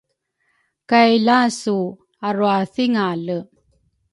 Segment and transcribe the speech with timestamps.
[0.89, 1.77] kay lasu
[2.27, 3.37] arwathingale.